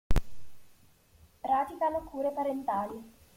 [1.43, 2.97] Praticano cure parentali.